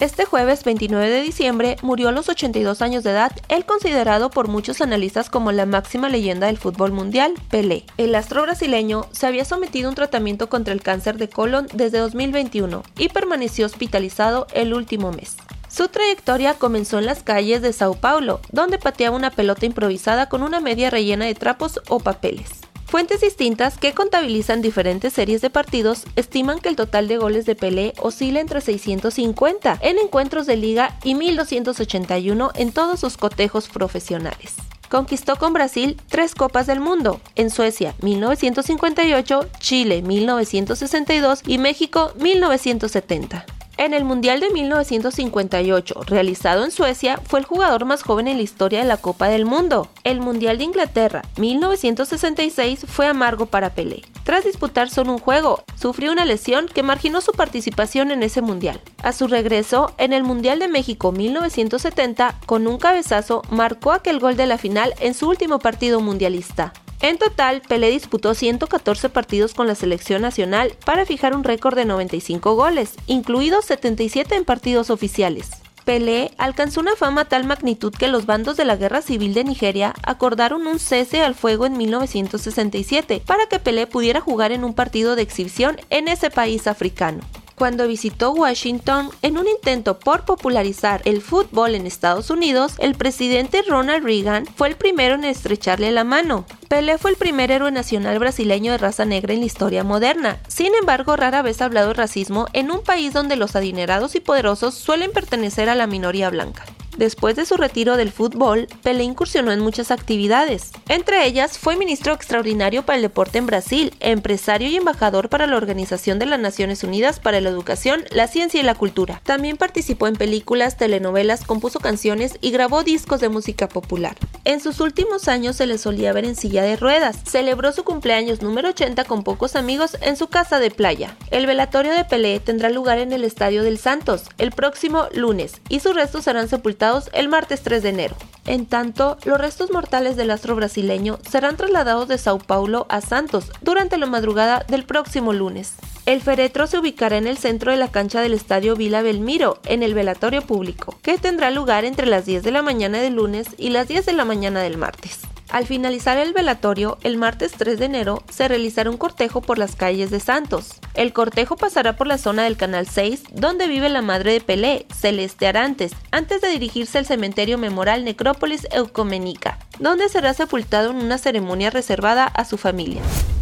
Este 0.00 0.24
jueves 0.24 0.62
29 0.62 1.10
de 1.10 1.22
diciembre 1.22 1.76
murió 1.82 2.10
a 2.10 2.12
los 2.12 2.28
82 2.28 2.82
años 2.82 3.02
de 3.02 3.10
edad 3.10 3.32
el 3.48 3.64
considerado 3.64 4.30
por 4.30 4.46
muchos 4.46 4.80
analistas 4.80 5.28
como 5.28 5.50
la 5.50 5.66
máxima 5.66 6.08
leyenda 6.08 6.46
del 6.46 6.56
fútbol 6.56 6.92
mundial, 6.92 7.34
Pelé. 7.50 7.84
El 7.96 8.14
astro 8.14 8.42
brasileño 8.42 9.06
se 9.10 9.26
había 9.26 9.44
sometido 9.44 9.88
a 9.88 9.90
un 9.90 9.96
tratamiento 9.96 10.48
contra 10.48 10.72
el 10.72 10.82
cáncer 10.82 11.18
de 11.18 11.28
colon 11.28 11.66
desde 11.74 11.98
2021 11.98 12.84
y 12.96 13.08
permaneció 13.08 13.66
hospitalizado 13.66 14.46
el 14.54 14.72
último 14.72 15.10
mes. 15.10 15.36
Su 15.68 15.88
trayectoria 15.88 16.54
comenzó 16.54 17.00
en 17.00 17.06
las 17.06 17.24
calles 17.24 17.60
de 17.60 17.72
Sao 17.72 17.94
Paulo, 17.94 18.40
donde 18.52 18.78
pateaba 18.78 19.16
una 19.16 19.32
pelota 19.32 19.66
improvisada 19.66 20.28
con 20.28 20.44
una 20.44 20.60
media 20.60 20.90
rellena 20.90 21.24
de 21.24 21.34
trapos 21.34 21.80
o 21.88 21.98
papeles. 21.98 22.67
Fuentes 22.88 23.20
distintas 23.20 23.76
que 23.76 23.92
contabilizan 23.92 24.62
diferentes 24.62 25.12
series 25.12 25.42
de 25.42 25.50
partidos 25.50 26.04
estiman 26.16 26.58
que 26.58 26.70
el 26.70 26.76
total 26.76 27.06
de 27.06 27.18
goles 27.18 27.44
de 27.44 27.54
Pelé 27.54 27.92
oscila 28.00 28.40
entre 28.40 28.62
650 28.62 29.78
en 29.82 29.98
encuentros 29.98 30.46
de 30.46 30.56
liga 30.56 30.98
y 31.04 31.14
1281 31.14 32.50
en 32.54 32.72
todos 32.72 33.00
sus 33.00 33.18
cotejos 33.18 33.68
profesionales. 33.68 34.54
Conquistó 34.88 35.36
con 35.36 35.52
Brasil 35.52 36.00
tres 36.08 36.34
Copas 36.34 36.66
del 36.66 36.80
Mundo, 36.80 37.20
en 37.34 37.50
Suecia 37.50 37.94
1958, 38.00 39.46
Chile 39.60 40.00
1962 40.00 41.42
y 41.46 41.58
México 41.58 42.14
1970. 42.18 43.57
En 43.78 43.94
el 43.94 44.04
Mundial 44.04 44.40
de 44.40 44.50
1958, 44.50 46.00
realizado 46.08 46.64
en 46.64 46.72
Suecia, 46.72 47.20
fue 47.24 47.38
el 47.38 47.46
jugador 47.46 47.84
más 47.84 48.02
joven 48.02 48.26
en 48.26 48.36
la 48.36 48.42
historia 48.42 48.80
de 48.80 48.84
la 48.84 48.96
Copa 48.96 49.28
del 49.28 49.44
Mundo. 49.44 49.88
El 50.02 50.20
Mundial 50.20 50.58
de 50.58 50.64
Inglaterra, 50.64 51.22
1966, 51.36 52.86
fue 52.88 53.06
amargo 53.06 53.46
para 53.46 53.70
Pelé. 53.70 54.02
Tras 54.24 54.44
disputar 54.44 54.90
solo 54.90 55.12
un 55.12 55.20
juego, 55.20 55.62
sufrió 55.76 56.10
una 56.10 56.24
lesión 56.24 56.66
que 56.66 56.82
marginó 56.82 57.20
su 57.20 57.30
participación 57.30 58.10
en 58.10 58.24
ese 58.24 58.42
Mundial. 58.42 58.80
A 59.04 59.12
su 59.12 59.28
regreso, 59.28 59.94
en 59.96 60.12
el 60.12 60.24
Mundial 60.24 60.58
de 60.58 60.66
México 60.66 61.12
1970, 61.12 62.34
con 62.46 62.66
un 62.66 62.78
cabezazo, 62.78 63.42
marcó 63.48 63.92
aquel 63.92 64.18
gol 64.18 64.36
de 64.36 64.46
la 64.46 64.58
final 64.58 64.92
en 64.98 65.14
su 65.14 65.28
último 65.28 65.60
partido 65.60 66.00
mundialista. 66.00 66.72
En 67.00 67.16
total, 67.16 67.62
Pelé 67.62 67.90
disputó 67.90 68.34
114 68.34 69.08
partidos 69.08 69.54
con 69.54 69.68
la 69.68 69.76
selección 69.76 70.20
nacional 70.20 70.72
para 70.84 71.06
fijar 71.06 71.34
un 71.36 71.44
récord 71.44 71.76
de 71.76 71.84
95 71.84 72.56
goles, 72.56 72.94
incluidos 73.06 73.66
77 73.66 74.34
en 74.34 74.44
partidos 74.44 74.90
oficiales. 74.90 75.50
Pelé 75.84 76.32
alcanzó 76.38 76.80
una 76.80 76.96
fama 76.96 77.22
a 77.22 77.24
tal 77.26 77.44
magnitud 77.44 77.94
que 77.94 78.08
los 78.08 78.26
bandos 78.26 78.56
de 78.56 78.64
la 78.64 78.76
Guerra 78.76 79.00
Civil 79.00 79.32
de 79.32 79.44
Nigeria 79.44 79.94
acordaron 80.02 80.66
un 80.66 80.80
cese 80.80 81.22
al 81.22 81.34
fuego 81.34 81.66
en 81.66 81.78
1967 81.78 83.22
para 83.24 83.46
que 83.46 83.60
Pelé 83.60 83.86
pudiera 83.86 84.20
jugar 84.20 84.50
en 84.50 84.64
un 84.64 84.74
partido 84.74 85.14
de 85.14 85.22
exhibición 85.22 85.76
en 85.90 86.08
ese 86.08 86.30
país 86.30 86.66
africano 86.66 87.20
cuando 87.58 87.88
visitó 87.88 88.30
Washington 88.30 89.10
en 89.22 89.36
un 89.36 89.48
intento 89.48 89.98
por 89.98 90.24
popularizar 90.24 91.02
el 91.04 91.20
fútbol 91.20 91.74
en 91.74 91.86
Estados 91.86 92.30
Unidos, 92.30 92.74
el 92.78 92.94
presidente 92.94 93.62
Ronald 93.62 94.04
Reagan 94.04 94.46
fue 94.46 94.68
el 94.68 94.76
primero 94.76 95.16
en 95.16 95.24
estrecharle 95.24 95.90
la 95.90 96.04
mano. 96.04 96.46
Pelé 96.68 96.96
fue 96.98 97.10
el 97.10 97.16
primer 97.16 97.50
héroe 97.50 97.72
nacional 97.72 98.18
brasileño 98.18 98.72
de 98.72 98.78
raza 98.78 99.04
negra 99.04 99.34
en 99.34 99.40
la 99.40 99.46
historia 99.46 99.84
moderna. 99.84 100.38
Sin 100.48 100.74
embargo, 100.74 101.16
rara 101.16 101.42
vez 101.42 101.60
ha 101.60 101.64
hablado 101.66 101.88
de 101.88 101.94
racismo 101.94 102.46
en 102.52 102.70
un 102.70 102.82
país 102.82 103.12
donde 103.12 103.36
los 103.36 103.56
adinerados 103.56 104.14
y 104.14 104.20
poderosos 104.20 104.74
suelen 104.74 105.12
pertenecer 105.12 105.68
a 105.68 105.74
la 105.74 105.86
minoría 105.86 106.30
blanca. 106.30 106.64
Después 106.98 107.36
de 107.36 107.46
su 107.46 107.56
retiro 107.56 107.96
del 107.96 108.10
fútbol, 108.10 108.66
Pelé 108.82 109.04
incursionó 109.04 109.52
en 109.52 109.60
muchas 109.60 109.92
actividades. 109.92 110.72
Entre 110.88 111.24
ellas, 111.28 111.56
fue 111.56 111.76
ministro 111.76 112.12
extraordinario 112.12 112.84
para 112.84 112.96
el 112.96 113.02
deporte 113.02 113.38
en 113.38 113.46
Brasil, 113.46 113.94
empresario 114.00 114.68
y 114.68 114.74
embajador 114.74 115.28
para 115.28 115.46
la 115.46 115.56
Organización 115.56 116.18
de 116.18 116.26
las 116.26 116.40
Naciones 116.40 116.82
Unidas 116.82 117.20
para 117.20 117.40
la 117.40 117.50
Educación, 117.50 118.04
la 118.10 118.26
Ciencia 118.26 118.58
y 118.58 118.64
la 118.64 118.74
Cultura. 118.74 119.22
También 119.22 119.56
participó 119.56 120.08
en 120.08 120.16
películas, 120.16 120.76
telenovelas, 120.76 121.44
compuso 121.44 121.78
canciones 121.78 122.36
y 122.40 122.50
grabó 122.50 122.82
discos 122.82 123.20
de 123.20 123.28
música 123.28 123.68
popular. 123.68 124.16
En 124.44 124.60
sus 124.60 124.80
últimos 124.80 125.28
años 125.28 125.54
se 125.54 125.66
le 125.66 125.78
solía 125.78 126.12
ver 126.12 126.24
en 126.24 126.34
silla 126.34 126.64
de 126.64 126.74
ruedas. 126.74 127.18
Celebró 127.24 127.70
su 127.70 127.84
cumpleaños 127.84 128.42
número 128.42 128.70
80 128.70 129.04
con 129.04 129.22
pocos 129.22 129.54
amigos 129.54 129.96
en 130.00 130.16
su 130.16 130.26
casa 130.26 130.58
de 130.58 130.72
playa. 130.72 131.16
El 131.30 131.46
velatorio 131.46 131.92
de 131.92 132.04
Pelé 132.04 132.40
tendrá 132.40 132.70
lugar 132.70 132.98
en 132.98 133.12
el 133.12 133.22
Estadio 133.22 133.62
del 133.62 133.78
Santos 133.78 134.24
el 134.38 134.50
próximo 134.50 135.06
lunes 135.14 135.60
y 135.68 135.78
sus 135.78 135.94
restos 135.94 136.24
serán 136.24 136.48
sepultados 136.48 136.87
el 137.12 137.28
martes 137.28 137.62
3 137.62 137.82
de 137.82 137.88
enero. 137.90 138.16
En 138.46 138.64
tanto, 138.64 139.18
los 139.24 139.38
restos 139.38 139.70
mortales 139.70 140.16
del 140.16 140.30
astro 140.30 140.56
brasileño 140.56 141.18
serán 141.28 141.56
trasladados 141.56 142.08
de 142.08 142.16
Sao 142.16 142.38
Paulo 142.38 142.86
a 142.88 143.02
Santos 143.02 143.50
durante 143.60 143.98
la 143.98 144.06
madrugada 144.06 144.64
del 144.68 144.84
próximo 144.84 145.34
lunes. 145.34 145.74
El 146.06 146.22
féretro 146.22 146.66
se 146.66 146.78
ubicará 146.78 147.18
en 147.18 147.26
el 147.26 147.36
centro 147.36 147.70
de 147.70 147.76
la 147.76 147.88
cancha 147.88 148.22
del 148.22 148.32
estadio 148.32 148.74
Vila 148.74 149.02
Belmiro, 149.02 149.58
en 149.66 149.82
el 149.82 149.92
velatorio 149.92 150.40
público, 150.40 150.98
que 151.02 151.18
tendrá 151.18 151.50
lugar 151.50 151.84
entre 151.84 152.06
las 152.06 152.24
10 152.24 152.42
de 152.42 152.50
la 152.50 152.62
mañana 152.62 152.98
del 152.98 153.16
lunes 153.16 153.48
y 153.58 153.68
las 153.68 153.86
10 153.86 154.06
de 154.06 154.12
la 154.14 154.24
mañana 154.24 154.62
del 154.62 154.78
martes. 154.78 155.27
Al 155.50 155.66
finalizar 155.66 156.18
el 156.18 156.34
velatorio, 156.34 156.98
el 157.02 157.16
martes 157.16 157.52
3 157.52 157.78
de 157.78 157.86
enero, 157.86 158.22
se 158.30 158.48
realizará 158.48 158.90
un 158.90 158.98
cortejo 158.98 159.40
por 159.40 159.56
las 159.56 159.76
calles 159.76 160.10
de 160.10 160.20
Santos. 160.20 160.74
El 160.92 161.14
cortejo 161.14 161.56
pasará 161.56 161.96
por 161.96 162.06
la 162.06 162.18
zona 162.18 162.44
del 162.44 162.58
Canal 162.58 162.86
6, 162.86 163.22
donde 163.32 163.66
vive 163.66 163.88
la 163.88 164.02
madre 164.02 164.32
de 164.32 164.40
Pelé, 164.42 164.86
Celeste 164.94 165.46
Arantes, 165.46 165.92
antes 166.10 166.42
de 166.42 166.50
dirigirse 166.50 166.98
al 166.98 167.06
cementerio 167.06 167.56
memorial 167.56 168.04
Necrópolis 168.04 168.68
Eucoménica, 168.72 169.58
donde 169.78 170.10
será 170.10 170.34
sepultado 170.34 170.90
en 170.90 170.96
una 170.96 171.16
ceremonia 171.16 171.70
reservada 171.70 172.24
a 172.24 172.44
su 172.44 172.58
familia. 172.58 173.00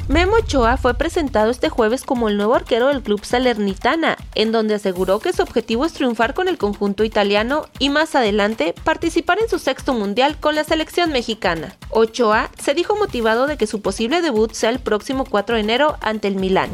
Memo 0.08 0.36
Ochoa 0.36 0.76
fue 0.76 0.94
presentado 0.94 1.50
este 1.50 1.68
jueves 1.68 2.04
como 2.04 2.28
el 2.28 2.36
nuevo 2.36 2.54
arquero 2.54 2.86
del 2.86 3.02
club 3.02 3.24
Salernitana, 3.24 4.16
en 4.36 4.52
donde 4.52 4.76
aseguró 4.76 5.18
que 5.18 5.32
su 5.32 5.42
objetivo 5.42 5.84
es 5.84 5.94
triunfar 5.94 6.32
con 6.32 6.46
el 6.46 6.58
conjunto 6.58 7.02
italiano 7.02 7.66
y 7.80 7.90
más 7.90 8.14
adelante 8.14 8.72
participar 8.84 9.40
en 9.40 9.48
su 9.48 9.58
sexto 9.58 9.94
mundial 9.94 10.38
con 10.38 10.54
la 10.54 10.62
selección 10.62 11.10
mexicana. 11.10 11.74
Ochoa 11.90 12.50
se 12.56 12.74
dijo 12.74 12.94
motivado 12.94 13.48
de 13.48 13.56
que 13.56 13.66
su 13.66 13.82
posible 13.82 14.22
debut 14.22 14.52
sea 14.52 14.70
el 14.70 14.78
próximo 14.78 15.24
4 15.24 15.56
de 15.56 15.62
enero 15.62 15.96
ante 16.00 16.28
el 16.28 16.36
Milán. 16.36 16.70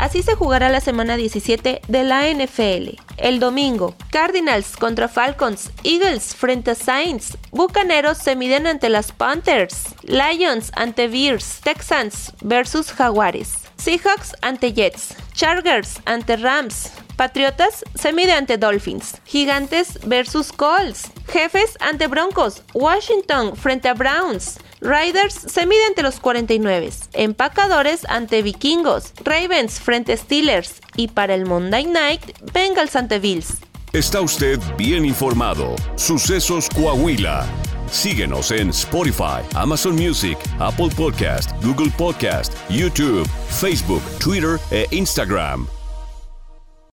Así 0.00 0.22
se 0.22 0.34
jugará 0.34 0.70
la 0.70 0.80
semana 0.80 1.18
17 1.18 1.82
de 1.86 2.04
la 2.04 2.26
NFL. 2.30 2.96
El 3.18 3.38
domingo, 3.38 3.94
Cardinals 4.10 4.78
contra 4.78 5.08
Falcons, 5.08 5.70
Eagles 5.84 6.34
frente 6.34 6.70
a 6.70 6.74
Saints, 6.74 7.36
Bucaneros 7.50 8.16
se 8.16 8.34
miden 8.34 8.66
ante 8.66 8.88
las 8.88 9.12
Panthers, 9.12 9.94
Lions 10.04 10.72
ante 10.74 11.06
Bears, 11.06 11.60
Texans 11.62 12.32
versus 12.40 12.90
Jaguares, 12.94 13.52
Seahawks 13.76 14.34
ante 14.40 14.72
Jets, 14.72 15.14
Chargers 15.34 16.00
ante 16.06 16.38
Rams, 16.38 16.92
Patriotas 17.16 17.84
se 17.94 18.14
mide 18.14 18.32
ante 18.32 18.56
Dolphins, 18.56 19.20
Gigantes 19.26 19.98
versus 20.06 20.50
Colts, 20.50 21.10
Jefes 21.30 21.76
ante 21.78 22.06
Broncos, 22.06 22.62
Washington 22.72 23.54
frente 23.54 23.90
a 23.90 23.92
Browns, 23.92 24.58
Riders 24.80 25.34
se 25.34 25.66
mide 25.66 25.84
ante 25.86 26.02
los 26.02 26.20
49, 26.20 26.90
Empacadores 27.12 28.04
ante 28.08 28.42
Vikingos, 28.42 29.12
Ravens 29.24 29.78
frente 29.78 30.16
Steelers 30.16 30.80
y 30.96 31.08
para 31.08 31.34
el 31.34 31.46
Monday 31.46 31.84
Night, 31.84 32.22
Bengals 32.52 32.96
ante 32.96 33.18
Bills. 33.18 33.58
Está 33.92 34.20
usted 34.20 34.58
bien 34.78 35.04
informado. 35.04 35.74
Sucesos 35.96 36.68
Coahuila. 36.70 37.44
Síguenos 37.90 38.52
en 38.52 38.70
Spotify, 38.70 39.42
Amazon 39.54 39.96
Music, 39.96 40.38
Apple 40.60 40.90
Podcast, 40.96 41.50
Google 41.62 41.90
Podcast, 41.98 42.54
YouTube, 42.70 43.28
Facebook, 43.48 44.02
Twitter 44.20 44.60
e 44.70 44.86
Instagram. 44.92 45.66